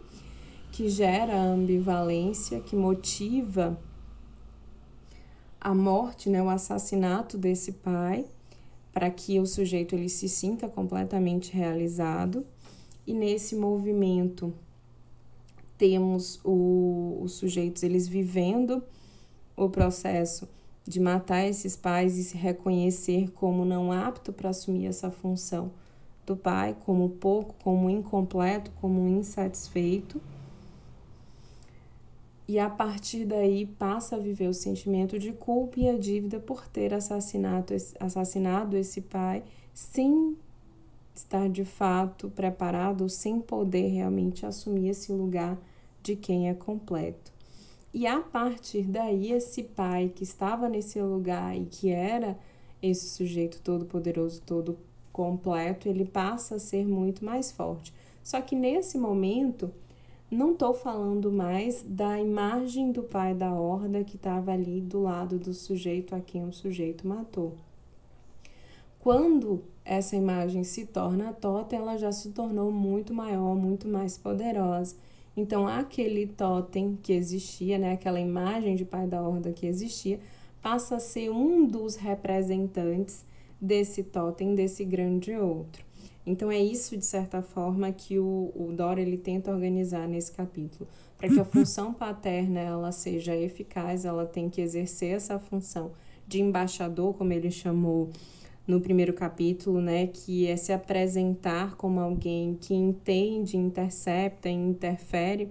[0.71, 3.77] que gera ambivalência, que motiva
[5.63, 8.25] a morte, né, o assassinato desse pai,
[8.91, 12.45] para que o sujeito ele se sinta completamente realizado.
[13.07, 14.53] E nesse movimento
[15.77, 18.83] temos o, os sujeitos eles vivendo
[19.55, 20.47] o processo
[20.85, 25.71] de matar esses pais e se reconhecer como não apto para assumir essa função
[26.25, 30.21] do pai, como pouco, como incompleto, como insatisfeito
[32.47, 36.67] e a partir daí passa a viver o sentimento de culpa e a dívida por
[36.67, 40.37] ter assassinado, assassinado esse pai sem
[41.15, 45.57] estar de fato preparado, sem poder realmente assumir esse lugar
[46.01, 47.31] de quem é completo.
[47.93, 52.37] E a partir daí, esse pai que estava nesse lugar e que era
[52.81, 54.77] esse sujeito todo poderoso, todo
[55.11, 57.93] completo, ele passa a ser muito mais forte.
[58.23, 59.71] Só que nesse momento,
[60.33, 65.37] não estou falando mais da imagem do pai da horda que estava ali do lado
[65.37, 67.55] do sujeito a quem o sujeito matou.
[68.99, 74.95] Quando essa imagem se torna totem, ela já se tornou muito maior, muito mais poderosa.
[75.35, 80.19] Então, aquele totem que existia, né, aquela imagem de pai da horda que existia,
[80.61, 83.25] passa a ser um dos representantes
[83.59, 85.83] desse totem, desse grande outro.
[86.25, 90.87] Então é isso de certa forma que o, o Dora ele tenta organizar nesse capítulo,
[91.17, 95.91] para que a função paterna ela seja eficaz, ela tem que exercer essa função
[96.27, 98.09] de embaixador, como ele chamou
[98.65, 105.49] no primeiro capítulo, né, que é se apresentar como alguém que entende, intercepta e interfere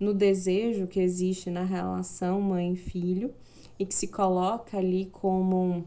[0.00, 3.32] no desejo que existe na relação mãe-filho
[3.78, 5.84] e que se coloca ali como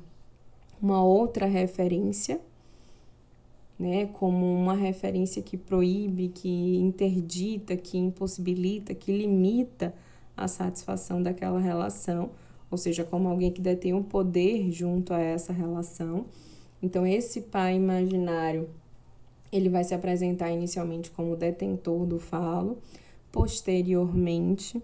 [0.82, 2.40] uma outra referência,
[3.80, 9.96] né, como uma referência que proíbe, que interdita, que impossibilita, que limita
[10.36, 12.32] a satisfação daquela relação,
[12.70, 16.26] ou seja, como alguém que detém um poder junto a essa relação.
[16.84, 18.70] Então, esse pai imaginário,
[19.52, 22.78] ele vai se apresentar inicialmente como detentor do falo,
[23.32, 24.82] posteriormente,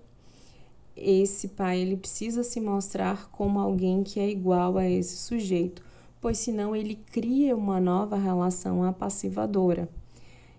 [0.95, 5.83] esse pai ele precisa se mostrar como alguém que é igual a esse sujeito,
[6.25, 9.87] pois senão ele cria uma nova relação apassivadora.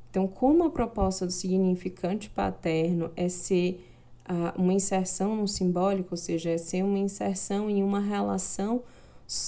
[0.09, 3.85] Então, como a proposta do significante paterno é ser
[4.31, 8.85] uh, uma inserção no simbólico, ou seja, é ser uma inserção em uma relação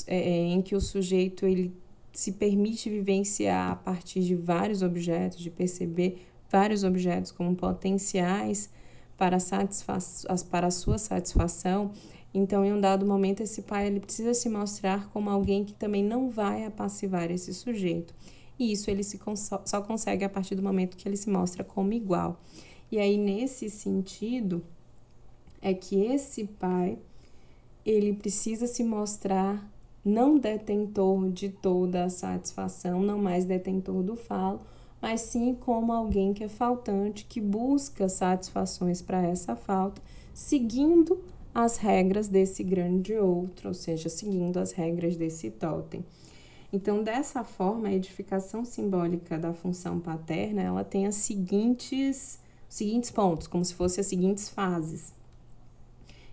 [0.08, 1.72] é, é, em que o sujeito ele
[2.12, 8.68] se permite vivenciar a partir de vários objetos, de perceber vários objetos como potenciais
[9.16, 9.98] para, satisfa
[10.50, 11.92] para a sua satisfação,
[12.32, 16.04] então em um dado momento esse pai ele precisa se mostrar como alguém que também
[16.04, 18.14] não vai apassivar esse sujeito.
[18.58, 19.18] E isso ele se
[19.64, 22.40] só consegue a partir do momento que ele se mostra como igual.
[22.90, 24.62] E aí nesse sentido
[25.60, 26.98] é que esse pai
[27.84, 29.66] ele precisa se mostrar
[30.04, 34.60] não detentor de toda a satisfação, não mais detentor do falo,
[35.00, 40.02] mas sim como alguém que é faltante, que busca satisfações para essa falta,
[40.32, 41.20] seguindo
[41.54, 46.04] as regras desse grande outro, ou seja, seguindo as regras desse totem.
[46.72, 52.38] Então, dessa forma, a edificação simbólica da função paterna, ela tem as seguintes,
[52.68, 55.14] os seguintes pontos, como se fossem as seguintes fases.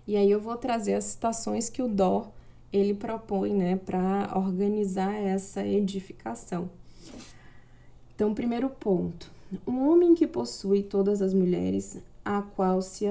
[0.06, 2.32] E aí eu vou trazer as citações que o Dó
[2.72, 6.70] ele propõe, né, para organizar essa edificação.
[8.14, 9.32] Então, primeiro ponto:
[9.66, 13.06] um homem que possui todas as mulheres, a qual se,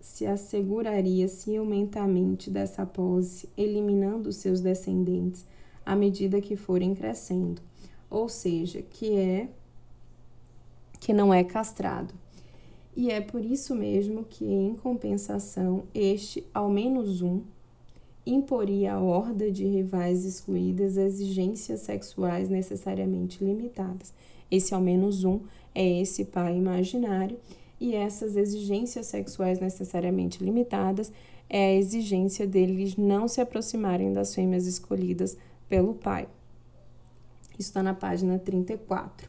[0.00, 5.44] se asseguraria ciumentamente dessa posse, eliminando seus descendentes
[5.84, 7.60] à medida que forem crescendo,
[8.08, 9.48] ou seja, que é
[11.00, 12.14] que não é castrado.
[12.96, 17.42] E é por isso mesmo que, em compensação, este, ao menos um,
[18.24, 24.14] imporia à horda de rivais excluídas exigências sexuais necessariamente limitadas.
[24.48, 25.40] Esse ao menos um
[25.74, 27.36] é esse pai imaginário,
[27.80, 31.12] e essas exigências sexuais necessariamente limitadas
[31.48, 35.36] é a exigência deles não se aproximarem das fêmeas escolhidas
[35.68, 36.28] pelo pai.
[37.58, 39.28] Isso está na página 34.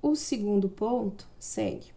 [0.00, 1.92] O segundo ponto segue.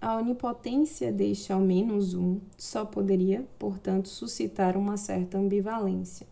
[0.00, 6.26] A onipotência deste ao menos um só poderia, portanto, suscitar uma certa ambivalência.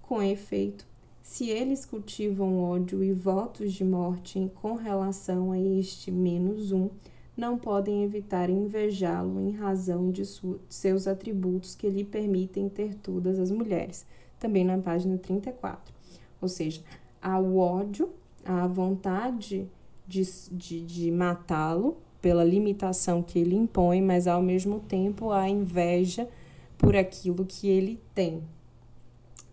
[0.00, 0.86] Com efeito,
[1.32, 6.90] se eles cultivam ódio e votos de morte com relação a este menos um,
[7.34, 10.24] não podem evitar invejá-lo em razão de
[10.68, 14.04] seus atributos que lhe permitem ter todas as mulheres.
[14.38, 15.94] Também na página 34.
[16.38, 16.82] Ou seja,
[17.22, 18.10] há o ódio,
[18.44, 19.66] há a vontade
[20.06, 26.28] de, de, de matá-lo pela limitação que ele impõe, mas ao mesmo tempo há inveja
[26.76, 28.42] por aquilo que ele tem.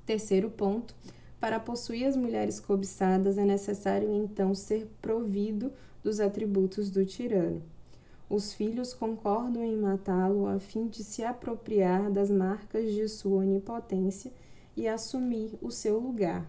[0.06, 0.94] Terceiro ponto
[1.40, 5.72] para possuir as mulheres cobiçadas é necessário então ser provido
[6.04, 7.62] dos atributos do tirano.
[8.30, 14.32] Os filhos concordam em matá-lo a fim de se apropriar das marcas de sua onipotência
[14.78, 16.48] e assumir o seu lugar.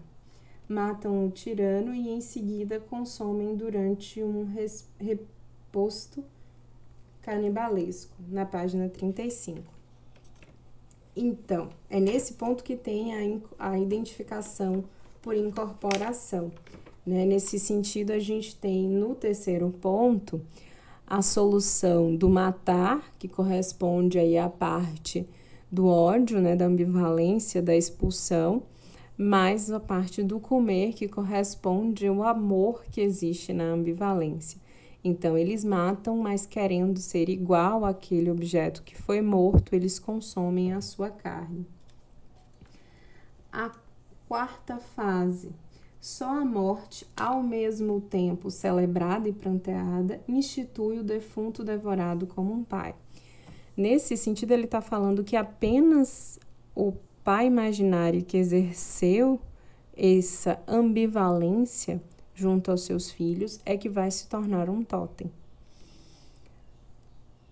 [0.68, 4.46] Matam o tirano e em seguida consomem durante um
[4.98, 6.22] reposto
[7.22, 9.79] canibalesco, na página 35.
[11.22, 14.82] Então, é nesse ponto que tem a, a identificação
[15.20, 16.50] por incorporação.
[17.04, 17.26] Né?
[17.26, 20.40] Nesse sentido, a gente tem no terceiro ponto
[21.06, 25.28] a solução do matar, que corresponde aí à parte
[25.70, 28.62] do ódio, né, da ambivalência, da expulsão,
[29.14, 34.58] mais a parte do comer, que corresponde ao amor que existe na ambivalência.
[35.02, 40.80] Então, eles matam, mas querendo ser igual àquele objeto que foi morto, eles consomem a
[40.80, 41.66] sua carne.
[43.50, 43.70] A
[44.28, 45.50] quarta fase.
[46.00, 52.64] Só a morte, ao mesmo tempo celebrada e pranteada, institui o defunto devorado como um
[52.64, 52.94] pai.
[53.76, 56.38] Nesse sentido, ele está falando que apenas
[56.74, 56.92] o
[57.24, 59.40] pai imaginário que exerceu
[59.94, 62.00] essa ambivalência
[62.40, 65.30] junto aos seus filhos é que vai se tornar um totem.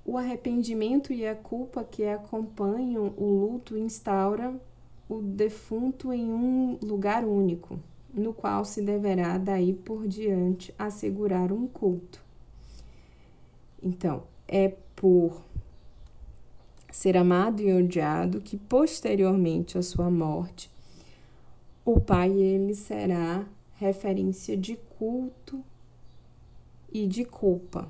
[0.02, 4.58] O arrependimento e a culpa que acompanham o luto instaura
[5.06, 7.78] o defunto em um lugar único,
[8.14, 12.24] no qual se deverá daí por diante assegurar um culto.
[13.82, 15.42] Então, é por
[16.90, 20.70] ser amado e odiado que posteriormente à sua morte,
[21.84, 23.46] o pai ele será
[23.78, 25.64] referência de culto
[26.92, 27.88] e de culpa.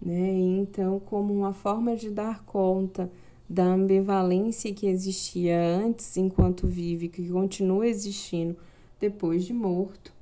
[0.00, 0.32] Né?
[0.32, 3.10] Então, como uma forma de dar conta
[3.48, 8.56] da ambivalência que existia antes enquanto vive, que continua existindo
[8.98, 10.12] depois de morto,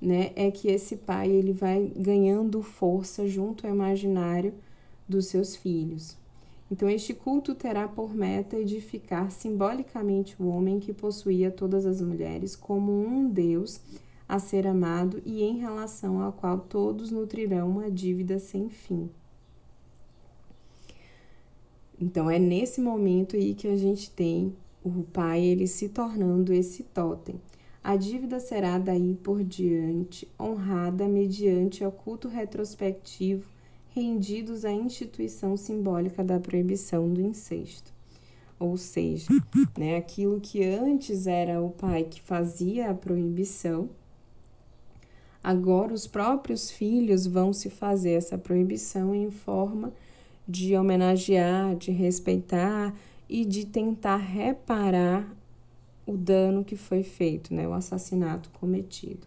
[0.00, 4.54] né, é que esse pai ele vai ganhando força junto ao imaginário
[5.08, 6.16] dos seus filhos.
[6.74, 12.56] Então, este culto terá por meta edificar simbolicamente o homem que possuía todas as mulheres
[12.56, 13.80] como um Deus
[14.28, 19.08] a ser amado e em relação ao qual todos nutrirão uma dívida sem fim.
[22.00, 24.52] Então é nesse momento aí que a gente tem
[24.82, 27.40] o pai ele se tornando esse totem.
[27.84, 33.53] A dívida será daí por diante honrada mediante o culto retrospectivo
[33.94, 37.92] rendidos à instituição simbólica da proibição do incesto.
[38.58, 39.28] Ou seja,
[39.78, 43.88] né, aquilo que antes era o pai que fazia a proibição,
[45.42, 49.92] agora os próprios filhos vão se fazer essa proibição em forma
[50.46, 52.94] de homenagear, de respeitar
[53.28, 55.32] e de tentar reparar
[56.06, 59.26] o dano que foi feito, né, o assassinato cometido.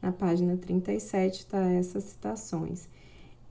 [0.00, 2.88] Na página 37 está essas citações.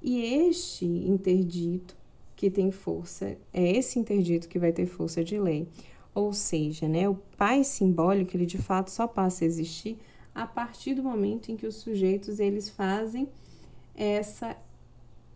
[0.03, 1.95] E este interdito
[2.35, 5.65] que tem força, é esse interdito que vai ter força de lei.
[6.13, 9.97] Ou seja, né, o pai simbólico, ele de fato só passa a existir
[10.35, 13.29] a partir do momento em que os sujeitos eles fazem
[13.95, 14.57] essa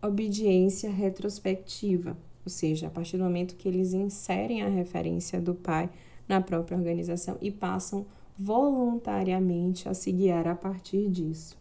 [0.01, 5.89] obediência retrospectiva, ou seja, a partir do momento que eles inserem a referência do pai
[6.28, 8.05] na própria organização e passam
[8.38, 11.57] voluntariamente a se guiar a partir disso.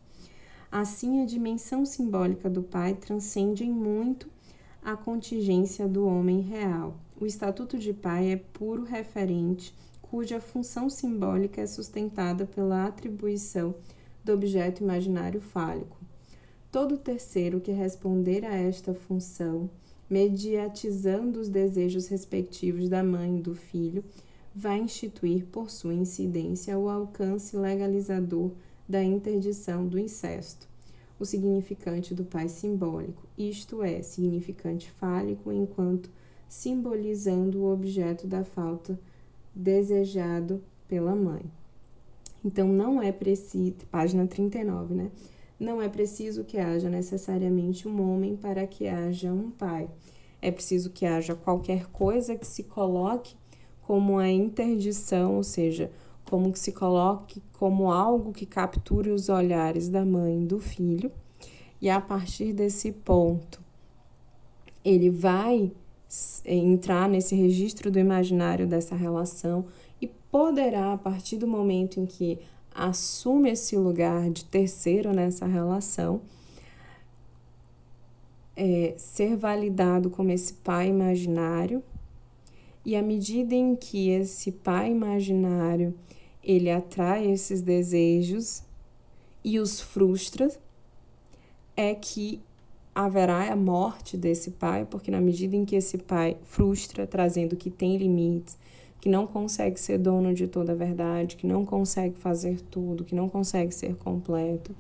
[0.70, 4.28] Assim, a dimensão simbólica do pai transcende em muito
[4.82, 6.96] a contingência do homem real.
[7.18, 13.74] O estatuto de pai é puro referente, cuja função simbólica é sustentada pela atribuição
[14.24, 15.96] do objeto imaginário fálico.
[16.70, 19.70] Todo terceiro que responder a esta função,
[20.10, 24.04] mediatizando os desejos respectivos da mãe e do filho,
[24.54, 28.50] vai instituir por sua incidência o alcance legalizador
[28.88, 30.68] da interdição do incesto,
[31.18, 36.10] o significante do pai simbólico, isto é, significante fálico, enquanto
[36.48, 38.98] simbolizando o objeto da falta
[39.54, 41.42] desejado pela mãe.
[42.44, 45.10] Então, não é preciso, página 39, né?
[45.58, 49.90] Não é preciso que haja necessariamente um homem para que haja um pai.
[50.40, 53.34] É preciso que haja qualquer coisa que se coloque
[53.82, 55.90] como a interdição, ou seja,
[56.28, 61.10] como que se coloque como algo que capture os olhares da mãe e do filho,
[61.80, 63.60] e a partir desse ponto
[64.84, 65.72] ele vai
[66.44, 69.66] entrar nesse registro do imaginário dessa relação
[70.00, 72.38] e poderá, a partir do momento em que
[72.72, 76.20] assume esse lugar de terceiro nessa relação,
[78.54, 81.82] é, ser validado como esse pai imaginário.
[82.84, 85.94] E à medida em que esse pai imaginário
[86.46, 88.62] ele atrai esses desejos
[89.44, 90.48] e os frustra,
[91.76, 92.40] é que
[92.94, 97.68] haverá a morte desse pai, porque na medida em que esse pai frustra, trazendo que
[97.68, 98.56] tem limites,
[99.00, 103.14] que não consegue ser dono de toda a verdade, que não consegue fazer tudo, que
[103.14, 104.74] não consegue ser completo,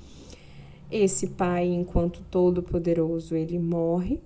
[0.90, 4.20] esse pai, enquanto todo poderoso, ele morre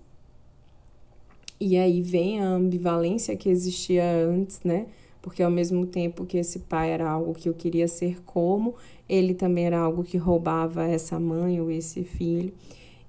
[1.59, 4.87] e aí vem a ambivalência que existia antes, né?
[5.23, 8.75] Porque ao mesmo tempo que esse pai era algo que eu queria ser como,
[9.09, 12.53] ele também era algo que roubava essa mãe ou esse filho.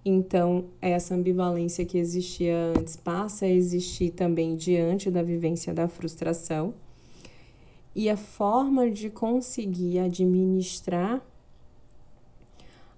[0.03, 6.73] Então, essa ambivalência que existia antes passa a existir também diante da vivência da frustração.
[7.95, 11.21] E a forma de conseguir administrar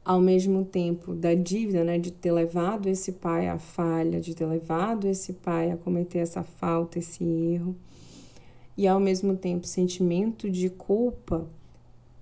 [0.05, 4.45] ao mesmo tempo da dívida, né, de ter levado esse pai à falha, de ter
[4.45, 7.75] levado esse pai a cometer essa falta, esse erro,
[8.77, 11.47] e ao mesmo tempo sentimento de culpa,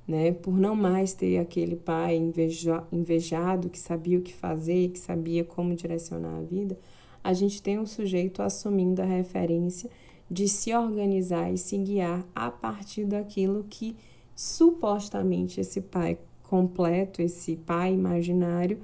[0.08, 4.99] né, por não mais ter aquele pai inveja, invejado que sabia o que fazer, que
[4.99, 6.78] sabia como direcionar a vida,
[7.24, 9.89] a gente tem um sujeito assumindo a referência
[10.30, 13.95] de se organizar e se guiar a partir daquilo que
[14.36, 18.80] supostamente esse pai completo, esse pai imaginário,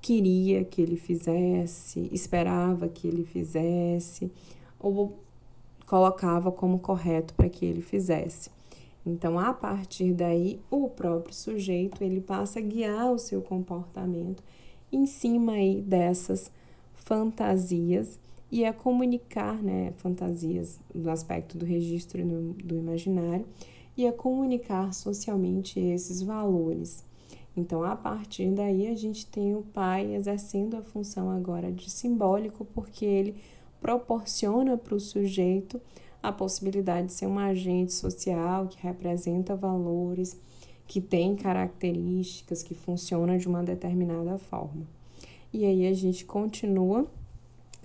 [0.00, 4.30] queria que ele fizesse, esperava que ele fizesse,
[4.78, 5.18] ou
[5.92, 8.48] colocava como correto para que ele fizesse.
[9.04, 14.42] Então, a partir daí, o próprio sujeito ele passa a guiar o seu comportamento
[14.90, 16.50] em cima aí dessas
[16.94, 18.18] fantasias
[18.50, 23.44] e a comunicar, né, fantasias do aspecto do registro do, do imaginário
[23.94, 27.04] e a comunicar socialmente esses valores.
[27.54, 32.64] Então, a partir daí, a gente tem o pai exercendo a função agora de simbólico,
[32.64, 33.36] porque ele
[33.82, 35.80] proporciona para o sujeito
[36.22, 40.38] a possibilidade de ser um agente social que representa valores,
[40.86, 44.86] que tem características, que funciona de uma determinada forma.
[45.52, 47.06] E aí a gente continua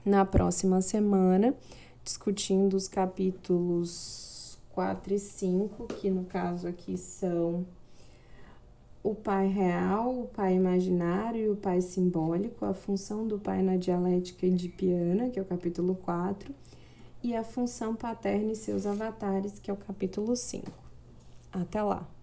[0.06, 1.56] na próxima semana
[2.04, 7.66] discutindo os capítulos 4 e 5, que no caso aqui são
[9.04, 13.78] o pai real, o pai imaginário e o pai simbólico, a função do pai na
[13.78, 16.54] dialética edipiana, que é o capítulo 4,
[17.24, 20.72] e a função paterna e seus avatares, que é o capítulo 5.
[21.52, 22.17] Até lá!